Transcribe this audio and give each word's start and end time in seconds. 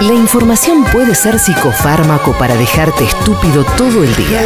La 0.00 0.14
información 0.14 0.84
puede 0.84 1.14
ser 1.14 1.38
psicofármaco 1.38 2.32
para 2.38 2.56
dejarte 2.56 3.04
estúpido 3.04 3.64
todo 3.76 4.02
el 4.02 4.16
día. 4.16 4.40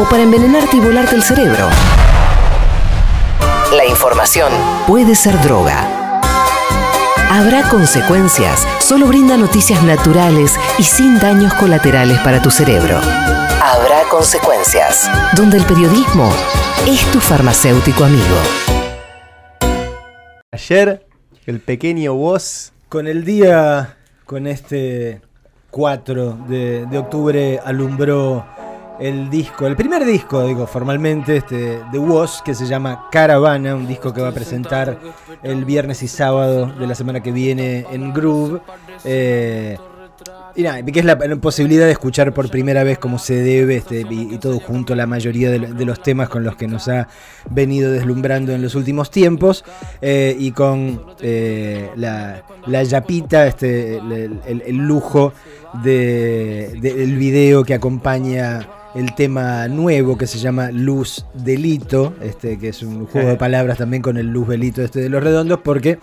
O 0.00 0.08
para 0.08 0.24
envenenarte 0.24 0.76
y 0.76 0.80
volarte 0.80 1.14
el 1.14 1.22
cerebro. 1.22 1.68
La 3.72 3.86
información 3.86 4.52
puede 4.88 5.14
ser 5.14 5.40
droga. 5.40 6.20
Habrá 7.30 7.68
consecuencias. 7.68 8.66
Solo 8.80 9.06
brinda 9.06 9.36
noticias 9.36 9.84
naturales 9.84 10.58
y 10.78 10.82
sin 10.82 11.20
daños 11.20 11.54
colaterales 11.54 12.18
para 12.18 12.42
tu 12.42 12.50
cerebro. 12.50 12.96
Habrá 12.98 14.02
consecuencias. 14.10 15.08
Donde 15.36 15.58
el 15.58 15.64
periodismo 15.64 16.28
es 16.88 17.08
tu 17.12 17.20
farmacéutico 17.20 18.02
amigo. 18.02 18.36
Ayer, 20.50 21.06
el 21.46 21.60
pequeño 21.60 22.14
voz 22.14 22.72
Con 22.88 23.06
el 23.06 23.24
día, 23.24 23.96
con 24.30 24.46
este 24.46 25.20
4 25.72 26.46
de, 26.48 26.98
octubre, 26.98 27.58
alumbró 27.64 28.46
el 29.00 29.28
disco, 29.28 29.66
el 29.66 29.74
primer 29.74 30.04
disco, 30.04 30.46
digo, 30.46 30.68
formalmente, 30.68 31.38
este, 31.38 31.82
de 31.90 31.98
Woz, 31.98 32.40
que 32.40 32.54
se 32.54 32.66
llama 32.66 33.08
Caravana, 33.10 33.74
un 33.74 33.88
disco 33.88 34.14
que 34.14 34.20
va 34.20 34.28
a 34.28 34.32
presentar 34.32 35.00
el 35.42 35.64
viernes 35.64 36.04
y 36.04 36.06
sábado 36.06 36.66
de 36.66 36.86
la 36.86 36.94
semana 36.94 37.24
que 37.24 37.32
viene 37.32 37.86
en 37.90 38.12
Groove. 38.12 38.60
Eh, 39.02 39.76
y 40.56 40.62
nada, 40.62 40.82
que 40.82 40.98
es 41.00 41.04
la 41.04 41.16
posibilidad 41.18 41.86
de 41.86 41.92
escuchar 41.92 42.32
por 42.34 42.50
primera 42.50 42.82
vez 42.84 42.98
como 42.98 43.18
se 43.18 43.34
debe 43.34 43.76
este, 43.76 44.04
y, 44.10 44.34
y 44.34 44.38
todo 44.38 44.58
junto 44.60 44.94
la 44.94 45.06
mayoría 45.06 45.50
de, 45.50 45.58
de 45.60 45.84
los 45.84 46.02
temas 46.02 46.28
con 46.28 46.44
los 46.44 46.56
que 46.56 46.66
nos 46.66 46.88
ha 46.88 47.08
venido 47.50 47.90
deslumbrando 47.92 48.52
en 48.52 48.62
los 48.62 48.74
últimos 48.74 49.10
tiempos 49.10 49.64
eh, 50.02 50.36
y 50.38 50.50
con 50.52 51.02
eh, 51.20 51.90
la, 51.96 52.42
la 52.66 52.82
yapita, 52.82 53.46
este, 53.46 53.96
el, 53.98 54.40
el- 54.46 54.62
el 54.66 54.76
lujo 54.76 55.32
de- 55.84 56.76
del 56.80 57.16
video 57.16 57.64
que 57.64 57.74
acompaña 57.74 58.68
el 58.94 59.14
tema 59.14 59.68
nuevo 59.68 60.18
que 60.18 60.26
se 60.26 60.38
llama 60.38 60.70
Luz 60.72 61.24
Delito, 61.34 62.14
este, 62.20 62.58
que 62.58 62.70
es 62.70 62.82
un 62.82 63.06
juego 63.06 63.28
de 63.28 63.36
palabras 63.36 63.78
también 63.78 64.02
con 64.02 64.16
el 64.16 64.26
Luz 64.26 64.48
Delito 64.48 64.82
este 64.82 65.00
de 65.00 65.08
los 65.08 65.22
redondos, 65.22 65.60
porque 65.62 65.98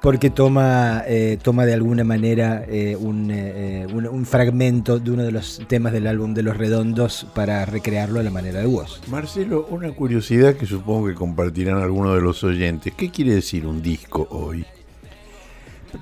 porque 0.00 0.30
toma, 0.30 1.02
eh, 1.06 1.38
toma 1.42 1.66
de 1.66 1.74
alguna 1.74 2.04
manera 2.04 2.64
eh, 2.68 2.96
un, 2.96 3.30
eh, 3.32 3.86
un- 3.92 4.06
un 4.06 4.26
fragmento 4.26 4.98
de 5.00 5.10
uno 5.10 5.24
de 5.24 5.32
los 5.32 5.60
temas 5.66 5.92
del 5.92 6.06
álbum 6.06 6.34
de 6.34 6.42
Los 6.44 6.56
Redondos 6.56 7.26
para 7.34 7.64
recrearlo 7.64 8.20
a 8.20 8.22
la 8.22 8.30
manera 8.30 8.60
de 8.60 8.66
Woz. 8.66 9.00
Marcelo, 9.08 9.66
una 9.70 9.90
curiosidad 9.92 10.54
que 10.54 10.66
supongo 10.66 11.08
que 11.08 11.14
compartirán 11.14 11.78
algunos 11.82 12.14
de 12.14 12.20
los 12.20 12.44
oyentes. 12.44 12.94
¿Qué 12.96 13.10
quiere 13.10 13.34
decir 13.34 13.66
un 13.66 13.82
disco 13.82 14.28
hoy? 14.30 14.64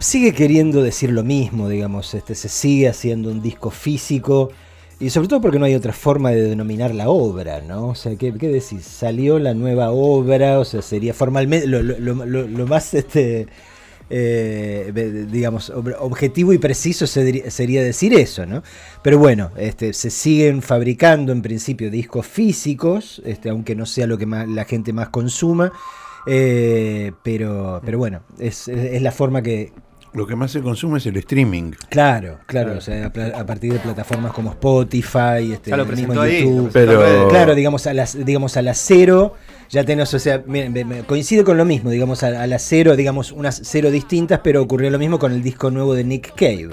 Sigue 0.00 0.32
queriendo 0.34 0.82
decir 0.82 1.10
lo 1.10 1.22
mismo, 1.22 1.68
digamos, 1.68 2.12
este, 2.14 2.34
se 2.34 2.48
sigue 2.48 2.88
haciendo 2.88 3.30
un 3.30 3.40
disco 3.40 3.70
físico 3.70 4.50
y 4.98 5.10
sobre 5.10 5.28
todo 5.28 5.40
porque 5.40 5.58
no 5.58 5.64
hay 5.64 5.74
otra 5.74 5.92
forma 5.92 6.30
de 6.32 6.42
denominar 6.42 6.94
la 6.94 7.08
obra, 7.08 7.60
¿no? 7.62 7.88
O 7.88 7.94
sea, 7.94 8.16
¿qué, 8.16 8.34
qué 8.34 8.48
decís? 8.48 8.82
Salió 8.84 9.38
la 9.38 9.54
nueva 9.54 9.92
obra, 9.92 10.58
o 10.58 10.64
sea, 10.64 10.82
sería 10.82 11.14
formalmente 11.14 11.66
lo, 11.66 11.82
lo- 11.82 11.98
lo- 11.98 12.26
lo- 12.26 12.46
lo 12.48 12.66
más, 12.66 12.92
este, 12.94 13.46
eh, 14.10 15.26
digamos, 15.30 15.72
ob- 15.72 15.96
objetivo 16.00 16.52
y 16.52 16.58
preciso 16.58 17.06
se- 17.06 17.50
sería 17.50 17.82
decir 17.82 18.14
eso, 18.14 18.46
¿no? 18.46 18.62
Pero 19.02 19.18
bueno, 19.18 19.50
este, 19.56 19.92
se 19.92 20.10
siguen 20.10 20.62
fabricando 20.62 21.32
en 21.32 21.42
principio 21.42 21.90
discos 21.90 22.26
físicos, 22.26 23.20
este, 23.24 23.50
aunque 23.50 23.74
no 23.74 23.86
sea 23.86 24.06
lo 24.06 24.18
que 24.18 24.26
la 24.26 24.64
gente 24.64 24.92
más 24.92 25.08
consuma. 25.08 25.72
eh, 26.28 27.12
pero, 27.22 27.80
pero 27.84 27.98
bueno, 27.98 28.22
es 28.38 28.68
la 29.02 29.12
forma 29.12 29.42
que, 29.42 29.72
Lo 30.16 30.26
que 30.26 30.34
más 30.34 30.50
se 30.50 30.62
consume 30.62 30.96
es 30.96 31.04
el 31.04 31.16
streaming. 31.18 31.72
Claro, 31.90 32.38
claro, 32.46 32.78
o 32.78 32.80
sea, 32.80 33.06
a, 33.06 33.44
partir 33.46 33.74
de 33.74 33.78
plataformas 33.78 34.32
como 34.32 34.50
Spotify, 34.52 35.52
este, 35.52 35.70
el 35.72 35.86
mismo 35.88 36.18
ahí, 36.18 36.40
YouTube. 36.40 36.70
Pero-. 36.72 37.28
Claro, 37.28 37.54
digamos 37.54 37.86
a 37.86 37.92
las, 37.92 38.24
digamos 38.24 38.56
a 38.56 38.62
las 38.62 38.78
cero, 38.78 39.34
ya 39.68 39.84
tenés, 39.84 40.14
o 40.14 40.18
sea, 40.18 40.42
miren, 40.46 40.72
me- 40.72 40.86
me- 40.86 41.02
coincide 41.02 41.44
con 41.44 41.58
lo 41.58 41.66
mismo, 41.66 41.90
digamos 41.90 42.22
a, 42.22 42.28
a 42.42 42.46
las 42.46 42.62
cero, 42.62 42.96
digamos 42.96 43.30
unas 43.30 43.60
cero 43.62 43.90
distintas, 43.90 44.40
pero 44.42 44.62
ocurrió 44.62 44.88
lo 44.88 44.98
mismo 44.98 45.18
con 45.18 45.32
el 45.32 45.42
disco 45.42 45.70
nuevo 45.70 45.92
de 45.92 46.04
Nick 46.04 46.34
Cave. 46.34 46.70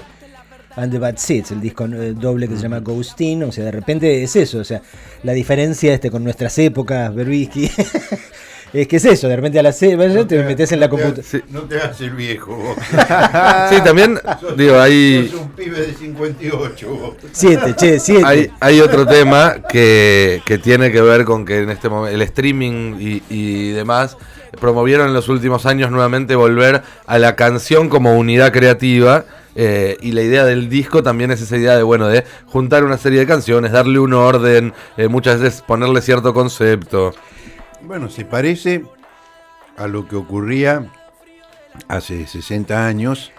And 0.76 0.90
the 0.90 0.98
Bad 0.98 1.18
Seeds, 1.18 1.52
el 1.52 1.60
disco 1.60 1.84
eh, 1.84 2.14
doble 2.14 2.48
que 2.48 2.56
se 2.56 2.62
llama 2.62 2.80
Ghostin, 2.80 3.44
o 3.44 3.52
sea, 3.52 3.64
de 3.64 3.70
repente 3.72 4.22
es 4.24 4.34
eso, 4.36 4.58
o 4.58 4.64
sea, 4.64 4.80
la 5.22 5.32
diferencia 5.32 5.92
este 5.94 6.10
con 6.10 6.24
nuestras 6.24 6.58
épocas, 6.58 7.14
Berbisky, 7.14 7.70
es 8.74 8.88
que 8.88 8.96
es 8.96 9.04
eso, 9.04 9.28
de 9.28 9.36
repente 9.36 9.58
a 9.58 9.62
las 9.62 9.78
cero, 9.78 10.26
te 10.26 10.42
metes 10.42 10.72
en 10.72 10.80
la 10.80 10.88
computadora. 10.88 11.22
No 11.22 11.40
te, 11.40 11.52
no 11.52 11.60
te 11.62 11.76
hagas 11.80 12.00
el 12.00 12.10
viejo 12.10 12.56
vos. 12.56 12.76
Sí, 13.70 13.76
también, 13.84 14.18
digo, 14.56 14.78
hay, 14.80 15.28
Sos 15.30 15.40
un 15.40 15.50
pibe 15.52 15.80
de 15.80 15.94
58 15.94 16.88
vos. 16.90 17.14
Siete, 17.32 17.74
che, 17.76 17.98
siete. 18.00 18.24
hay, 18.26 18.50
hay 18.60 18.80
otro 18.80 19.06
tema 19.06 19.56
que, 19.68 20.42
que 20.44 20.58
tiene 20.58 20.90
que 20.92 21.00
ver 21.00 21.24
con 21.24 21.44
que 21.44 21.58
en 21.60 21.70
este 21.70 21.88
momento 21.88 22.14
el 22.14 22.22
streaming 22.22 22.96
y, 23.00 23.22
y 23.30 23.70
demás 23.70 24.16
promovieron 24.60 25.08
en 25.08 25.14
los 25.14 25.28
últimos 25.28 25.66
años 25.66 25.90
nuevamente 25.90 26.36
volver 26.36 26.82
a 27.06 27.18
la 27.18 27.34
canción 27.36 27.88
como 27.88 28.16
unidad 28.16 28.52
creativa. 28.52 29.24
eh, 29.56 29.96
y 30.00 30.12
la 30.12 30.22
idea 30.22 30.44
del 30.44 30.68
disco 30.68 31.02
también 31.02 31.30
es 31.30 31.40
esa 31.40 31.56
idea 31.56 31.76
de, 31.76 31.82
bueno, 31.84 32.08
de 32.08 32.24
juntar 32.46 32.82
una 32.84 32.98
serie 32.98 33.20
de 33.20 33.26
canciones, 33.26 33.72
darle 33.72 33.98
un 34.00 34.12
orden, 34.14 34.72
eh, 34.96 35.08
muchas 35.08 35.40
veces 35.40 35.62
ponerle 35.62 36.02
cierto 36.02 36.34
concepto. 36.34 37.14
Bueno, 37.86 38.08
se 38.08 38.24
parece 38.24 38.82
a 39.76 39.86
lo 39.86 40.08
que 40.08 40.16
ocurría 40.16 40.90
hace 41.88 42.26
60 42.26 42.86
años, 42.86 43.30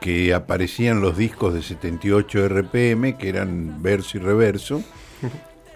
que 0.00 0.32
aparecían 0.32 1.02
los 1.02 1.18
discos 1.18 1.52
de 1.52 1.62
78 1.62 2.48
RPM, 2.48 3.18
que 3.18 3.28
eran 3.28 3.82
verso 3.82 4.16
y 4.16 4.20
reverso, 4.20 4.82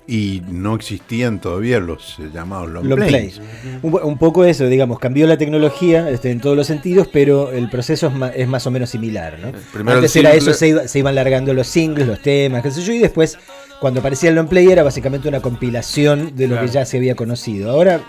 y 0.07 0.43
no 0.49 0.75
existían 0.75 1.41
todavía 1.41 1.81
los 1.81 2.19
eh, 2.19 2.29
llamados 2.33 2.71
long, 2.71 2.85
Long 2.87 2.99
plays. 2.99 3.39
plays. 3.39 3.41
Un, 3.83 3.91
po- 3.91 4.01
un 4.07 4.19
poco 4.19 4.45
eso, 4.45 4.67
digamos, 4.67 4.99
cambió 4.99 5.27
la 5.27 5.39
tecnología 5.39 6.11
este, 6.11 6.31
en 6.31 6.41
todos 6.41 6.57
los 6.57 6.67
sentidos, 6.67 7.09
pero 7.13 7.53
el 7.53 7.71
proceso 7.71 8.09
es, 8.09 8.15
ma- 8.15 8.29
es 8.29 8.47
más 8.47 8.67
o 8.67 8.71
menos 8.71 8.91
similar, 8.91 9.39
¿no? 9.39 9.53
primero 9.73 9.97
Antes 9.97 10.15
era 10.17 10.35
eso, 10.35 10.53
se, 10.53 10.69
iba- 10.69 10.87
se 10.89 10.99
iban 10.99 11.15
largando 11.15 11.55
los 11.55 11.67
singles, 11.67 12.07
los 12.07 12.21
temas, 12.21 12.63
qué 12.63 12.71
sé 12.71 12.83
yo, 12.83 12.93
y 12.93 12.99
después, 12.99 13.39
cuando 13.81 14.01
aparecía 14.01 14.29
el 14.29 14.35
long 14.37 14.49
play, 14.49 14.71
era 14.71 14.83
básicamente 14.83 15.27
una 15.29 15.41
compilación 15.41 16.37
de 16.37 16.49
lo 16.49 16.61
que 16.61 16.69
ya 16.69 16.85
se 16.85 16.99
había 16.99 17.15
conocido. 17.15 17.71
Ahora 17.71 18.01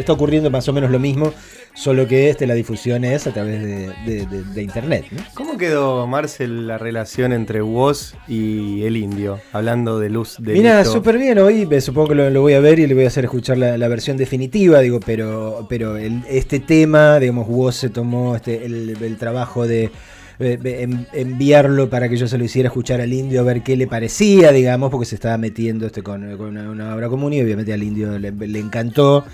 está 0.00 0.12
ocurriendo 0.12 0.50
más 0.50 0.68
o 0.68 0.72
menos 0.72 0.90
lo 0.90 0.98
mismo, 0.98 1.32
solo 1.74 2.06
que 2.06 2.28
este, 2.30 2.46
la 2.46 2.54
difusión 2.54 3.04
es 3.04 3.26
a 3.26 3.32
través 3.32 3.62
de, 3.62 3.88
de- 4.06 4.26
de- 4.26 4.44
de 4.44 4.62
internet, 4.62 5.06
¿no? 5.10 5.22
¿Cómo 5.34 5.56
quedó, 5.56 6.06
Marcel, 6.06 6.66
la 6.66 6.78
relación 6.78 7.32
entre 7.32 7.62
Woz 7.62 8.14
y 8.28 8.82
el 8.84 8.96
indio? 8.96 9.40
Hablando 9.52 9.98
de 9.98 10.10
luz 10.10 10.36
de 10.38 10.52
Mira, 10.52 10.84
súper 10.84 11.18
bien, 11.18 11.38
hoy 11.38 11.66
supongo 11.80 12.08
que 12.08 12.14
lo, 12.14 12.30
lo 12.30 12.40
voy 12.42 12.52
a 12.54 12.60
ver 12.60 12.78
y 12.78 12.86
le 12.86 12.94
voy 12.94 13.04
a 13.04 13.08
hacer 13.08 13.24
escuchar 13.24 13.56
la, 13.58 13.78
la 13.78 13.88
versión 13.88 14.16
definitiva, 14.16 14.80
digo, 14.80 15.00
pero, 15.04 15.66
pero 15.68 15.96
el- 15.96 16.22
este 16.28 16.60
tema, 16.60 17.18
digamos, 17.18 17.46
Woz 17.48 17.76
se 17.76 17.88
tomó 17.88 18.36
este, 18.36 18.64
el, 18.66 18.96
el 19.00 19.16
trabajo 19.16 19.66
de 19.66 19.90
de 20.38 20.82
en- 20.82 21.06
enviarlo 21.12 21.88
para 21.88 22.08
que 22.08 22.16
yo 22.16 22.26
se 22.26 22.36
lo 22.36 22.42
hiciera 22.42 22.66
escuchar 22.68 23.00
al 23.00 23.12
indio 23.12 23.40
a 23.40 23.44
ver 23.44 23.62
qué 23.62 23.76
le 23.76 23.86
parecía, 23.86 24.50
digamos, 24.50 24.90
porque 24.90 25.04
se 25.06 25.14
estaba 25.14 25.38
metiendo 25.38 25.86
este 25.86 26.02
con, 26.02 26.36
con 26.36 26.48
una, 26.48 26.68
una 26.68 26.96
obra 26.96 27.08
común 27.08 27.32
y 27.32 27.40
obviamente 27.40 27.72
al 27.72 27.82
indio 27.82 28.18
le, 28.18 28.32
le 28.32 28.58
encantó. 28.58 29.24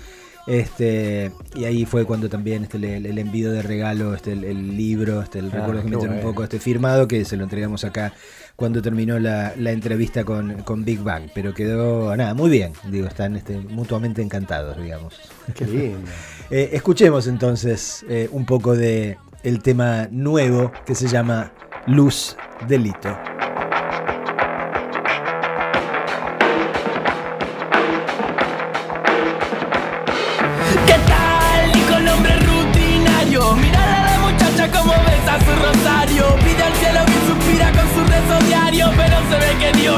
Este, 0.47 1.31
y 1.55 1.65
ahí 1.65 1.85
fue 1.85 2.05
cuando 2.05 2.27
también 2.29 2.63
este, 2.63 2.79
le 2.79 3.21
envío 3.21 3.51
de 3.51 3.61
regalo 3.61 4.15
este, 4.15 4.33
el, 4.33 4.43
el 4.43 4.75
libro, 4.77 5.21
este, 5.21 5.39
el 5.39 5.47
Ah, 5.47 5.57
recuerdo 5.57 5.83
que 5.83 5.89
me 5.89 5.97
un 5.97 6.07
bueno. 6.07 6.21
poco 6.21 6.43
este, 6.43 6.59
firmado, 6.59 7.07
que 7.07 7.23
se 7.25 7.37
lo 7.37 7.43
entregamos 7.43 7.83
acá 7.83 8.13
cuando 8.55 8.81
terminó 8.81 9.19
la, 9.19 9.53
la 9.57 9.71
entrevista 9.71 10.23
con, 10.23 10.63
con 10.63 10.83
Big 10.83 10.99
Bang. 11.01 11.29
Pero 11.33 11.53
quedó, 11.53 12.15
nada, 12.15 12.33
muy 12.33 12.49
bien. 12.49 12.73
Digo, 12.89 13.07
están 13.07 13.35
este, 13.35 13.57
mutuamente 13.59 14.21
encantados, 14.21 14.77
digamos. 14.81 15.19
Qué 15.55 15.65
lindo. 15.65 15.99
Eh, 16.51 16.71
escuchemos 16.73 17.27
entonces 17.27 18.03
eh, 18.09 18.27
un 18.31 18.43
poco 18.47 18.75
de 18.75 19.19
el 19.43 19.61
tema 19.61 20.07
nuevo 20.09 20.71
que 20.83 20.95
se 20.95 21.07
llama 21.07 21.53
Luz 21.85 22.35
Delito. 22.67 23.15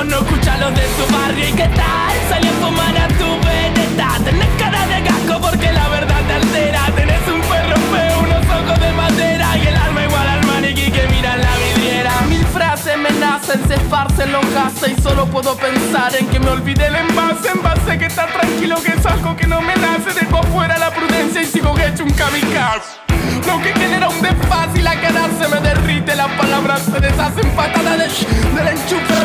no 0.06 0.18
escucha 0.18 0.58
los 0.58 0.74
de 0.74 0.82
tu 0.82 1.14
barrio 1.14 1.48
y 1.48 1.52
qué 1.52 1.68
tal 1.68 2.16
sale 2.30 2.50
a 2.50 2.54
fumar 2.54 2.98
a 2.98 3.08
tu 3.08 3.30
veneta. 3.46 4.18
Tenés 4.24 4.50
cara 4.58 4.88
de 4.88 5.04
casco 5.04 5.42
porque 5.42 5.72
la 5.72 5.88
verdad 5.90 6.22
te 6.28 6.34
altera. 6.34 6.86
Tenés 6.96 7.28
un 7.28 7.42
perro 7.42 7.76
feo, 7.92 8.20
unos 8.20 8.46
ojos 8.46 8.80
de 8.80 8.92
madera 8.94 9.58
y 9.58 9.68
el 9.68 9.76
alma 9.76 10.04
igual 10.04 10.28
al 10.28 10.46
maniquí 10.48 10.92
que 10.92 11.08
mira 11.08 11.36
en 11.36 11.42
la 11.42 11.56
vidriera. 11.58 12.12
Mil 12.30 12.46
frases 12.48 12.98
me 12.98 13.12
nacen, 13.12 13.62
se 13.68 13.76
esparcen 13.76 14.32
los 14.32 14.46
gases 14.54 14.98
y 14.98 15.02
solo 15.02 15.28
puedo 15.28 15.56
pensar 15.56 16.16
en 16.16 16.28
que 16.28 16.40
me 16.40 16.50
olvidé 16.50 16.88
el 16.88 16.96
envase, 16.96 17.50
envase 17.50 17.98
que 18.00 18.06
está 18.06 18.26
tranquilo 18.28 18.78
que 18.84 18.94
es 18.94 19.06
algo 19.06 19.36
que 19.36 19.46
no 19.46 19.62
me 19.62 19.76
nace. 19.76 20.14
Dejo 20.20 20.38
afuera 20.38 20.78
la 20.80 20.92
prudencia 20.92 21.42
y 21.42 21.46
sigo 21.46 21.78
hecho 21.78 22.04
un 22.04 22.12
kamikaze. 22.12 23.02
Lo 23.46 23.62
que 23.62 23.74
genera 23.74 24.10
un 24.10 24.22
desfaz 24.22 24.70
y 24.76 24.82
la 24.82 25.00
cara 25.00 25.28
se 25.40 25.48
me 25.48 25.60
derrite, 25.62 26.16
las 26.16 26.30
palabras 26.32 26.82
se 26.84 27.00
deshacen 27.00 27.50
patadas 27.52 27.98
de, 28.00 28.08
shh 28.08 28.26
de 28.56 28.64
la 28.64 28.72
enchufe 28.72 29.21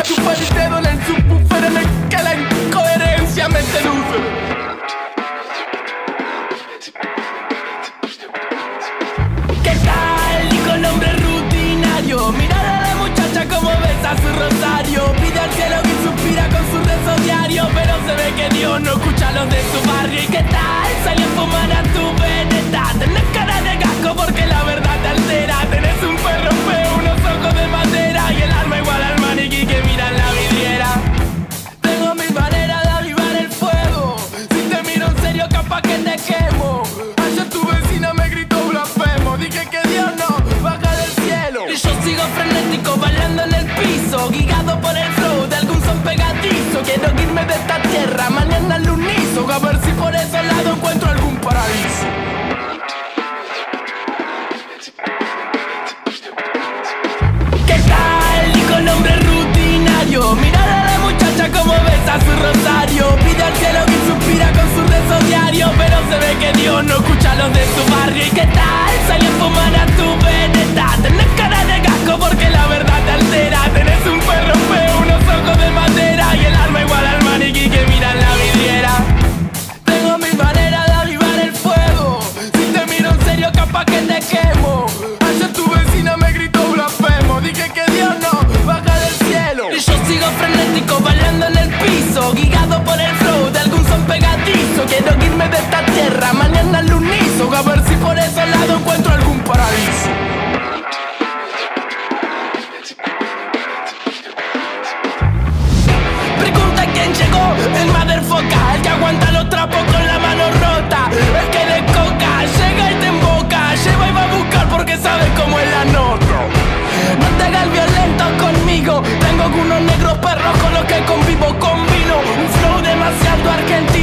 su 62.20 62.32
rosario 62.36 63.16
Pide 63.24 63.42
al 63.42 63.54
cielo 63.54 63.80
que 63.86 63.98
suspira 64.06 64.52
con 64.52 64.66
su 64.74 64.82
rezo 64.92 65.26
diario 65.26 65.70
Pero 65.76 65.96
se 66.10 66.18
ve 66.18 66.36
que 66.40 66.58
Dios 66.60 66.84
no 66.84 66.94
escucha 66.96 67.32
a 67.32 67.36
los 67.36 67.52
de 67.52 67.64
su 67.74 67.92
barrio 67.92 68.26
¿Y 68.26 68.30
qué 68.30 68.46
tal? 68.46 68.92
Salió 69.06 69.28
a 69.38 69.82
a 69.82 69.86
tu 69.96 70.24
veneno 70.24 70.75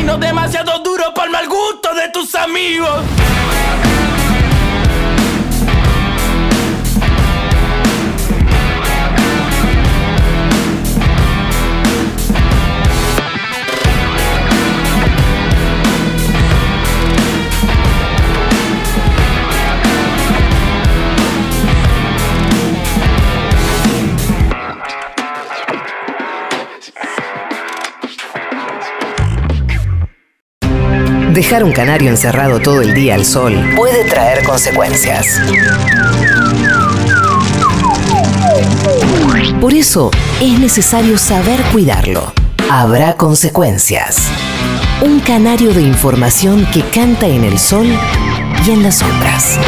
Camino 0.04 0.18
demasiado 0.18 0.80
duro 0.80 1.14
para 1.14 1.28
el 1.28 1.32
mal 1.32 1.48
gusto 1.48 1.94
de 1.96 2.10
tus 2.10 2.36
amigos. 2.36 2.90
Dejar 31.44 31.66
un 31.66 31.74
canario 31.74 32.10
encerrado 32.10 32.62
todo 32.62 32.81
el 32.81 32.94
día 32.94 33.16
al 33.16 33.25
sol 33.25 33.54
puede 33.75 34.06
traer 34.06 34.45
consecuencias. 34.45 35.42
Por 39.60 39.74
eso 39.74 40.10
es 40.42 40.57
necesario 40.57 41.18
saber 41.18 41.62
cuidarlo. 41.74 42.31
Habrá 42.72 43.18
consecuencias. 43.18 44.30
Un 45.01 45.19
canario 45.19 45.74
de 45.74 45.81
información 45.81 46.66
que 46.74 46.81
canta 46.81 47.28
en 47.28 47.44
el 47.44 47.60
sol 47.60 47.88
y 48.66 48.72
en 48.72 48.81
las 48.81 49.00
sombras. 49.00 49.60